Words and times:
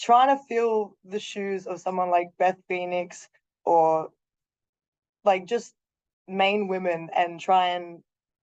trying 0.00 0.36
to 0.36 0.42
fill 0.44 0.96
the 1.04 1.20
shoes 1.20 1.66
of 1.66 1.80
someone 1.80 2.10
like 2.10 2.30
Beth 2.38 2.58
Phoenix 2.68 3.28
or 3.64 4.08
like 5.24 5.46
just 5.46 5.74
main 6.26 6.68
women 6.68 7.10
and 7.14 7.38
try 7.38 7.68
and 7.68 8.02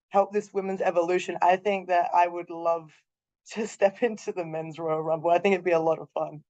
help 0.09 0.31
this 0.31 0.53
women's 0.53 0.81
evolution, 0.81 1.37
I 1.41 1.57
think 1.57 1.87
that 1.87 2.09
I 2.13 2.27
would 2.27 2.49
love 2.49 2.91
to 3.53 3.67
step 3.75 4.03
into 4.03 4.31
the 4.31 4.45
men's 4.45 4.77
Royal 4.77 5.01
Rumble. 5.01 5.31
I 5.31 5.39
think 5.39 5.53
it'd 5.53 5.65
be 5.65 5.71
a 5.71 5.79
lot 5.79 5.99
of 5.99 6.09
fun. 6.11 6.43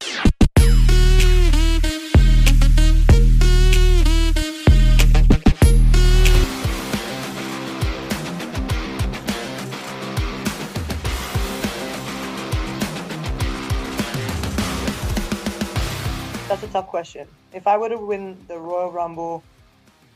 That's 16.48 16.64
a 16.64 16.68
tough 16.68 16.88
question. 16.88 17.28
If 17.54 17.68
I 17.68 17.78
were 17.78 17.90
to 17.90 17.98
win 17.98 18.38
the 18.48 18.58
Royal 18.58 18.92
Rumble, 18.92 19.44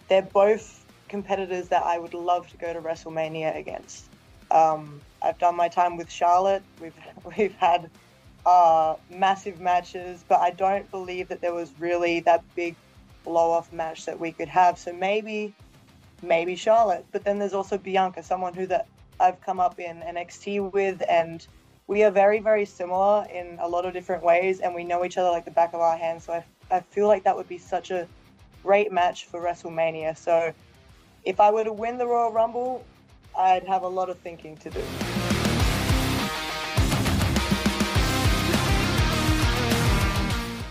they're 0.08 0.22
both 0.22 0.86
competitors 1.10 1.68
that 1.68 1.84
I 1.84 1.98
would 1.98 2.14
love 2.14 2.48
to 2.50 2.58
go 2.58 2.72
to 2.72 2.80
WrestleMania 2.80 3.56
against. 3.58 4.06
Um, 4.50 5.02
I've 5.22 5.38
done 5.40 5.56
my 5.56 5.68
time 5.68 5.98
with 5.98 6.10
Charlotte. 6.10 6.64
We've 6.80 6.96
we've 7.38 7.54
had 7.56 7.90
uh, 8.46 8.96
massive 9.10 9.60
matches, 9.60 10.24
but 10.28 10.40
I 10.40 10.52
don't 10.52 10.90
believe 10.90 11.28
that 11.28 11.42
there 11.42 11.54
was 11.54 11.72
really 11.80 12.22
that 12.22 12.44
big 12.56 12.76
blow 13.24 13.52
off 13.52 13.72
match 13.74 14.06
that 14.06 14.20
we 14.20 14.32
could 14.32 14.48
have. 14.48 14.80
So 14.80 14.94
maybe 14.94 15.54
maybe 16.22 16.56
Charlotte. 16.56 17.06
But 17.12 17.24
then 17.24 17.40
there's 17.40 17.54
also 17.54 17.78
Bianca, 17.78 18.24
someone 18.24 18.54
who 18.54 18.66
that 18.68 18.88
I've 19.20 19.42
come 19.42 19.60
up 19.60 19.80
in 19.80 19.98
NXT 19.98 20.72
with 20.72 21.04
and 21.10 21.46
we 21.92 22.04
are 22.04 22.10
very, 22.10 22.40
very 22.40 22.64
similar 22.64 23.28
in 23.34 23.58
a 23.60 23.68
lot 23.68 23.86
of 23.86 23.92
different 23.92 24.24
ways, 24.24 24.62
and 24.62 24.74
we 24.74 24.82
know 24.82 25.04
each 25.04 25.18
other 25.18 25.30
like 25.30 25.44
the 25.44 25.52
back 25.52 25.74
of 25.74 25.82
our 25.82 25.98
hands. 25.98 26.24
So 26.24 26.32
I, 26.32 26.46
I 26.74 26.80
feel 26.80 27.06
like 27.06 27.26
that 27.26 27.36
would 27.36 27.50
be 27.50 27.58
such 27.58 27.92
a 27.92 28.08
great 28.64 28.94
match 28.94 29.26
for 29.26 29.42
WrestleMania. 29.42 30.18
So 30.18 30.54
if 31.26 31.42
I 31.42 31.52
were 31.52 31.66
to 31.66 31.74
win 31.74 31.98
the 31.98 32.08
Royal 32.08 32.32
Rumble, 32.32 32.86
I'd 33.38 33.66
have 33.66 33.84
a 33.84 33.90
lot 33.90 34.10
of 34.10 34.18
thinking 34.20 34.56
to 34.56 34.70
do. 34.70 34.80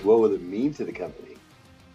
What 0.03 0.21
will 0.21 0.33
it 0.33 0.41
mean 0.41 0.73
to 0.73 0.87
the 0.87 0.93
company? 0.93 1.37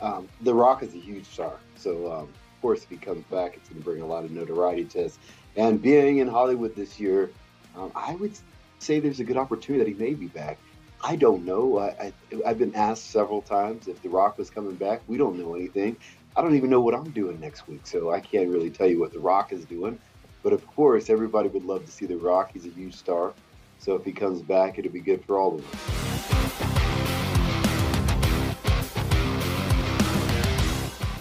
Um, 0.02 0.30
the 0.42 0.54
Rock 0.54 0.84
is 0.84 0.94
a 0.94 1.00
huge 1.00 1.26
star, 1.26 1.54
so 1.76 2.12
um, 2.12 2.22
of 2.26 2.62
course, 2.62 2.84
if 2.84 2.90
he 2.92 2.98
comes 2.98 3.24
back, 3.32 3.56
it's 3.56 3.70
going 3.70 3.82
to 3.82 3.84
bring 3.84 4.04
a 4.04 4.06
lot 4.06 4.24
of 4.24 4.30
notoriety 4.30 4.86
to 4.86 5.06
us. 5.06 5.18
And 5.56 5.82
being 5.82 6.20
in 6.20 6.28
Hollywood 6.28 6.76
this 6.76 7.00
year, 7.00 7.32
um, 7.76 7.92
I 7.96 8.14
would 8.16 8.38
say 8.86 9.00
there's 9.00 9.20
a 9.20 9.24
good 9.24 9.38
opportunity 9.38 9.84
that 9.84 9.90
he 9.90 9.96
may 9.96 10.14
be 10.14 10.28
back. 10.28 10.60
I 11.04 11.16
don't 11.16 11.44
know. 11.44 11.80
I, 11.80 12.14
I, 12.46 12.48
have 12.48 12.60
been 12.60 12.76
asked 12.76 13.10
several 13.10 13.42
times 13.42 13.88
if 13.88 14.02
The 14.02 14.10
Rock 14.10 14.38
was 14.38 14.50
coming 14.50 14.76
back. 14.76 15.02
We 15.08 15.18
don't 15.18 15.38
know 15.38 15.56
anything. 15.56 15.98
I 16.36 16.42
don't 16.42 16.56
even 16.56 16.70
know 16.70 16.82
what 16.82 16.94
I'm 16.94 17.10
doing 17.12 17.40
next 17.40 17.68
week, 17.68 17.88
so 17.88 18.12
I 18.12 18.20
can't 18.20 18.50
really 18.50 18.70
tell 18.70 18.88
you 18.88 19.00
what 19.00 19.12
The 19.12 19.20
Rock 19.20 19.52
is 19.52 19.66
doing. 19.66 20.00
But 20.44 20.54
of 20.54 20.66
course, 20.68 21.10
everybody 21.10 21.50
would 21.50 21.66
love 21.66 21.86
to 21.86 21.92
see 21.92 22.06
The 22.06 22.18
Rock. 22.18 22.52
He's 22.54 22.66
a 22.66 22.70
huge 22.70 22.96
star. 22.96 23.34
So 23.80 23.96
if 23.96 24.06
he 24.06 24.12
comes 24.12 24.42
back, 24.42 24.78
it'll 24.78 24.92
be 24.92 25.00
good 25.00 25.24
for 25.26 25.40
all 25.40 25.56
of 25.56 25.66
us. 25.74 26.06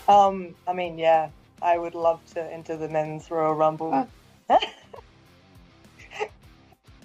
Um, 0.06 0.54
I 0.68 0.74
mean, 0.74 0.98
yeah, 0.98 1.30
I 1.62 1.78
would 1.78 1.94
love 1.94 2.20
to 2.34 2.52
enter 2.52 2.76
the 2.76 2.88
men's 2.88 3.30
Royal 3.30 3.54
Rumble. 3.54 3.90
Huh? 3.90 4.04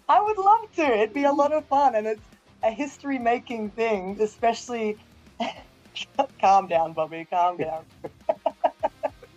I 0.09 0.19
would 0.19 0.38
love 0.39 0.71
to. 0.77 0.81
It'd 0.81 1.13
be 1.13 1.25
a 1.25 1.31
lot 1.31 1.53
of 1.53 1.65
fun, 1.65 1.93
and 1.93 2.07
it's 2.07 2.21
a 2.63 2.71
history-making 2.71 3.69
thing, 3.69 4.17
especially. 4.19 4.97
calm 6.41 6.67
down, 6.67 6.93
Bobby. 6.93 7.27
Calm 7.29 7.57
down. 7.57 7.85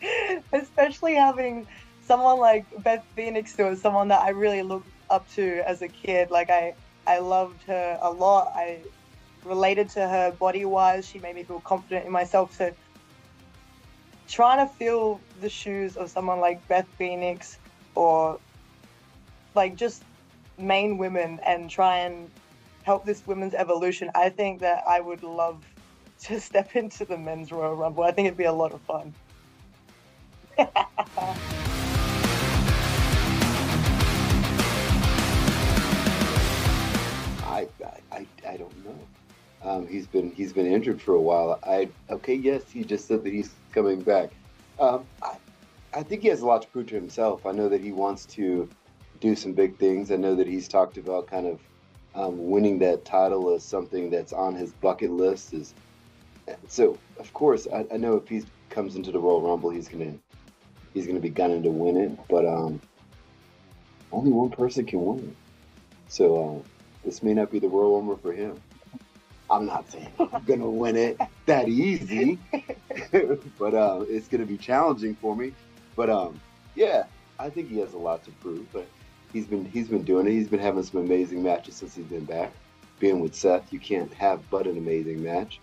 especially 0.53 1.15
having 1.15 1.67
someone 2.03 2.39
like 2.39 2.65
Beth 2.83 3.05
Phoenix 3.15 3.55
do 3.55 3.69
it, 3.69 3.79
someone 3.79 4.09
that 4.09 4.23
I 4.23 4.31
really 4.31 4.63
looked 4.63 4.89
up 5.11 5.31
to 5.33 5.63
as 5.69 5.83
a 5.83 5.89
kid. 5.89 6.31
Like 6.31 6.49
I, 6.51 6.75
I 7.07 7.19
loved 7.19 7.63
her 7.65 7.99
a 8.01 8.11
lot. 8.11 8.51
I 8.55 8.81
related 9.45 9.91
to 9.91 10.09
her 10.09 10.33
body-wise. 10.33 11.07
She 11.07 11.19
made 11.19 11.35
me 11.35 11.43
feel 11.43 11.61
confident 11.61 12.07
in 12.07 12.13
myself. 12.13 12.57
So 12.57 12.73
trying 14.27 14.67
to 14.67 14.73
fill 14.73 15.21
the 15.43 15.51
shoes 15.51 15.99
of 15.99 16.09
someone 16.09 16.41
like 16.41 16.67
Beth 16.67 16.89
Phoenix 16.97 17.59
or 17.95 18.39
like 19.55 19.77
just 19.77 20.03
main 20.59 20.99
women 20.99 21.41
and 21.45 21.69
try 21.69 21.99
and 21.99 22.31
help 22.83 23.05
this 23.05 23.27
women's 23.27 23.55
evolution, 23.55 24.11
I 24.15 24.29
think 24.29 24.61
that 24.61 24.85
I 24.87 25.01
would 25.01 25.23
love 25.23 25.65
to 26.25 26.41
step 26.49 26.77
into 26.77 27.05
the 27.05 27.17
men's 27.17 27.53
Royal 27.53 27.75
Rumble. 27.75 28.05
I 28.05 28.13
think 28.13 28.27
it'd 28.27 28.39
be 28.39 28.45
a 28.45 28.53
lot 28.53 28.73
of 28.73 28.81
fun. 28.83 29.15
I, 37.45 37.69
I, 38.11 38.27
I 38.49 38.57
don't 38.57 38.85
know. 38.85 38.99
Um, 39.65 39.87
he's 39.87 40.07
been 40.07 40.33
he's 40.33 40.53
been 40.53 40.67
injured 40.67 41.01
for 41.01 41.15
a 41.15 41.21
while. 41.21 41.59
I 41.63 41.89
okay, 42.11 42.35
yes, 42.35 42.63
he 42.71 42.83
just 42.83 43.07
said 43.07 43.23
that 43.25 43.33
he's 43.33 43.51
coming 43.73 44.01
back. 44.01 44.31
Um, 44.79 45.05
I, 45.23 45.37
I 45.95 46.03
think 46.03 46.23
he 46.23 46.29
has 46.29 46.41
a 46.41 46.47
lot 46.47 46.63
to 46.63 46.69
prove 46.69 46.89
to 46.89 46.95
himself. 46.95 47.47
I 47.47 47.53
know 47.53 47.69
that 47.69 47.81
he 47.81 47.93
wants 47.93 48.27
to 48.27 48.69
do 49.23 49.37
some 49.37 49.53
big 49.53 49.79
things. 49.79 50.11
I 50.11 50.17
know 50.17 50.35
that 50.35 50.49
he's 50.49 50.69
talked 50.69 50.99
about 50.99 51.29
kind 51.29 51.47
of 51.47 51.61
um, 52.15 52.51
winning 52.51 52.81
that 52.81 53.05
title 53.05 53.55
as 53.55 53.63
something 53.65 54.11
that's 54.11 54.33
on 54.33 54.55
his 54.55 54.73
bucket 54.73 55.11
list. 55.11 55.55
Is 55.55 55.73
so 56.69 56.99
of 57.19 57.33
course 57.33 57.67
I, 57.73 57.87
I, 57.91 57.97
know 57.97 58.17
if 58.17 58.29
he 58.29 58.43
comes 58.69 58.97
into 58.97 59.13
the 59.13 59.21
Royal 59.21 59.41
Rumble, 59.41 59.71
he's 59.71 59.89
gonna 59.89 60.15
he's 60.93 61.07
gonna 61.07 61.21
be 61.21 61.31
gunning 61.31 61.63
to 61.63 61.71
win 61.71 61.97
it. 61.97 62.19
But 62.29 62.45
um, 62.45 62.81
only 64.11 64.33
one 64.33 64.51
person 64.51 64.85
can 64.85 65.03
win 65.05 65.21
it. 65.21 65.37
So 66.09 66.65
uh, 66.65 66.69
this 67.05 67.23
may 67.23 67.33
not 67.33 67.51
be 67.51 67.61
the 67.61 67.69
Royal 67.69 67.97
Rumble 67.97 68.17
for 68.17 68.33
him. 68.33 68.61
I'm 69.49 69.67
not 69.67 69.91
saying 69.91 70.11
I'm 70.19 70.43
gonna 70.47 70.69
win 70.69 70.97
it 70.97 71.19
that 71.47 71.69
easy, 71.69 72.41
but 73.59 73.75
uh, 73.75 74.05
it's 74.09 74.27
gonna 74.27 74.47
be 74.47 74.59
challenging 74.59 75.15
for 75.15 75.37
me. 75.37 75.53
But 75.95 76.11
um, 76.11 76.41
yeah, 76.75 77.05
I 77.39 77.51
think 77.51 77.69
he 77.69 77.79
has 77.79 77.93
a 77.93 77.99
lot 77.99 78.25
to 78.25 78.31
prove. 78.33 78.67
But 78.73 78.87
he's 79.33 79.47
been 79.47 79.65
he's 79.65 79.89
been 79.89 80.03
doing 80.03 80.27
it. 80.27 80.33
He's 80.33 80.49
been 80.49 80.61
having 80.61 80.83
some 80.83 81.01
amazing 81.01 81.43
matches 81.43 81.77
since 81.77 81.95
he's 81.95 82.07
been 82.07 82.25
back. 82.25 82.53
Being 82.99 83.21
with 83.21 83.35
Seth, 83.35 83.73
you 83.73 83.81
can't 83.81 84.13
have 84.15 84.49
but 84.51 84.67
an 84.67 84.77
amazing 84.79 85.23
match. 85.23 85.61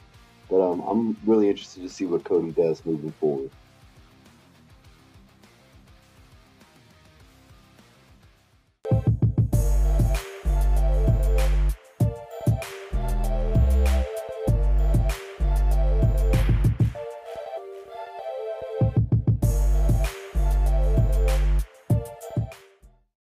But 0.50 0.62
um, 0.62 0.82
I'm 0.82 1.18
really 1.26 1.50
interested 1.50 1.84
to 1.84 1.90
see 1.90 2.06
what 2.06 2.24
Cody 2.24 2.52
does 2.52 2.86
moving 2.86 3.12
forward. 3.12 3.52